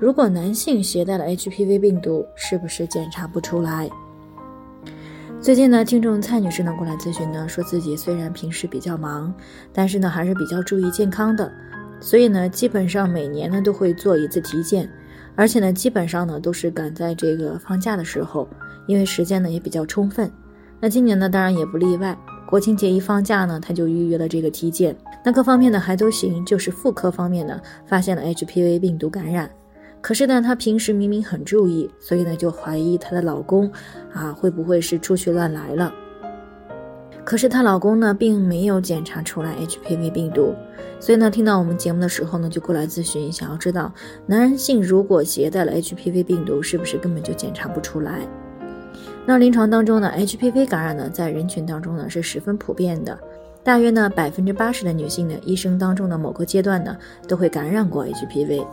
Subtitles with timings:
[0.00, 3.90] 如果男性携带了 HPV 病毒，是不是检查不出来？
[5.40, 9.34] 最近呢，听众蔡女士呢过来咨询呢，说自己虽然平时比较忙，
[9.72, 11.50] 但是呢还是比较注意健康的，
[11.98, 14.88] 所以呢基本上每年呢都会做一次体检，
[15.34, 18.48] 而且呢基本上呢都是赶在这个放假的时候，
[18.86, 20.30] 因为时间呢也比较充分。
[20.78, 22.16] 那今年呢当然也不例外，
[22.48, 29.50] 国庆节一放假呢，他就预约了这个体检，那各方面呢还都行，就是妇科方面呢发现了 HPV 病毒感染。
[30.00, 33.70] 可是呢，她平时明明很注意，所以呢就怀疑她的老公，
[34.12, 35.92] 啊会不会是出去乱来了？
[37.24, 40.54] 可是她老公呢并没有检查出来 HPV 病毒，
[40.98, 43.92] 所以呢听到我们节目的时候呢就过来咨询，想要知道
[44.24, 48.20] 男性如果携带了 HPV 病毒，是不是根本就检查不出来？
[49.26, 53.18] 那临床当中呢，HPV 感染呢在人群当中呢是十分普遍的，
[53.62, 58.64] 大约呢百分之八十的女性呢一生当中的某个阶段呢都会感染过 HPV。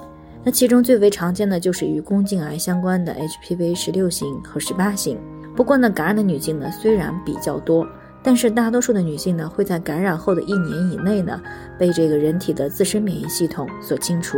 [0.45, 5.17] 那其中最为常见的就是与宫颈癌相关的 HPV 十六型和十八型。
[5.55, 7.87] 不过呢，感染的女性呢虽然比较多，
[8.21, 11.41] 但是大多数的女性呢会在感染后的一年以内呢
[11.79, 14.37] 被这个人体的自身免疫系统所清除。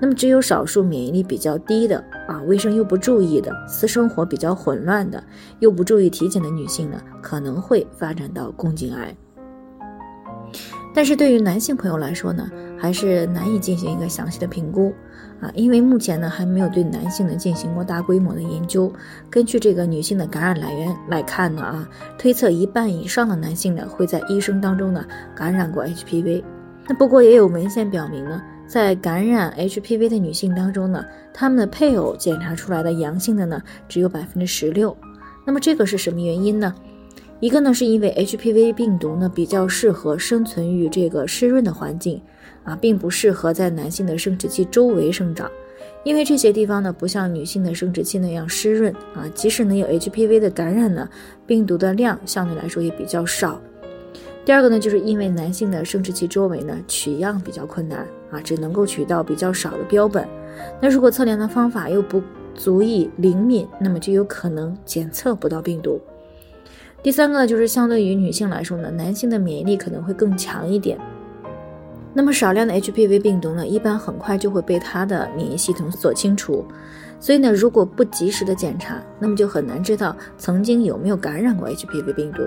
[0.00, 5.22] 那么只有少数免疫力比较低的啊，卫生又不注意的，私生活比较混乱的，
[5.58, 9.14] 又不注意体检的女性呢，可能会发展到宫颈癌。
[10.94, 14.92] 但是对于男性朋友来说呢，还是难以进行一个详细的评估。
[15.40, 18.92] 啊，因为目前呢还没有对男性呢进行过大规模的研究。
[19.30, 25.06] 根据这个女性的感染来源来看呢，啊，推测一半以上的男性呢会在一生当中呢
[25.36, 26.42] 感染过 HPV。
[26.88, 34.96] 那不过也有文献表明呢，在感染 HPV 的女性当中呢，她们的配偶检查出来的阳性的呢只有百分之十六。
[35.46, 36.74] 那么这个是什么原因呢？
[37.40, 42.20] 一个呢是因为 HPV 病毒呢比较适合生存于这个湿润的环境。
[42.64, 45.50] 啊，并不适合在男性的生殖器周围生长，
[46.04, 49.24] 因为这些地方呢不像女性的生殖器那样湿润啊。
[49.34, 51.08] 即使能有 HPV 的感染呢，
[51.46, 53.58] 病毒的量相对来说也比较少。
[54.44, 60.28] 第二个呢，就是因为男性的生殖器周围呢取样比较困难啊，只能够取到比较少的标本。
[60.78, 62.22] 那如果测量的方法又不
[62.54, 65.98] 足以灵敏，那么就有可能检测不到病毒。
[67.00, 70.98] 第三个呢，就是相对于女性来说呢，男性的免疫力可能会更强一点。
[72.12, 76.64] 那么少量的 HPV 病毒呢，一般很快就会被他的免疫系统所清除，
[77.20, 82.42] 所以呢，如果不及时的检查，那么就很难知道曾经有没有感染过 HPV 病毒。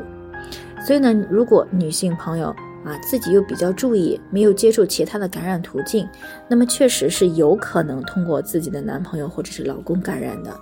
[0.85, 2.47] 所以呢，如果女性朋友
[2.83, 6.05] 啊自己又比较注意，没有接触其他的感染途径，
[6.49, 10.53] 那么确实是有可能通过自己的男朋友或者是老公感染的。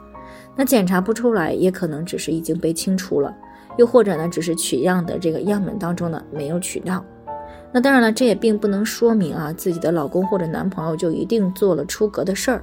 [0.56, 3.34] 那检查不出来，也可能只是已经被清除了，
[3.80, 7.02] 又或者呢，只是取样的这个样本当中呢没有取到。
[7.72, 12.62] 那当然了，这也并不能说明啊自己的老公或者男朋友就一定做了出格的事儿，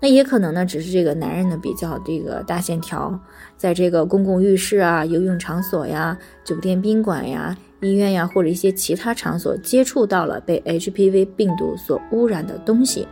[0.00, 3.20] 那也可能呢，只是这个男人呢比较这个大线条，
[3.58, 13.06] 在这个公共浴室啊、游泳场所呀、酒店宾馆呀、医院呀或者一些其他场所接触到了被 HPV 病毒所污染的东西，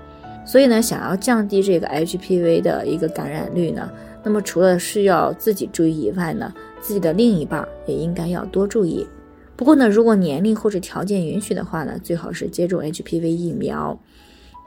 [0.46, 3.90] 所以呢，想要降低这个 HPV 的一个感染率呢，
[4.24, 9.06] 那么除了需要自己注意以外呢，自己的另一半也应该要多注意。
[9.54, 13.96] 不过呢，如果年龄或者条件允许的话呢，最好是接种 HPV 疫苗，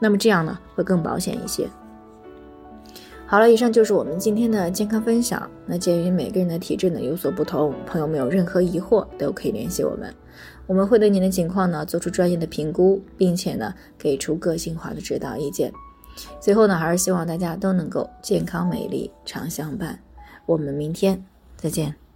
[0.00, 1.68] 那么这样呢会更保险一些。
[3.26, 5.50] 好了，以上就是我们今天的健康分享。
[5.66, 10.14] 那鉴于每个人的体质呢有所不同，朋友们有任何疑惑都可以联系我们，
[10.66, 15.70] 我们会对您的情况呢做出专业的评估，并且呢给出个性化的指导意见。
[16.40, 19.98] 最后呢，还是希望大家都能够健康美丽常相伴。
[20.46, 21.24] 我们明天
[21.56, 22.07] 再见。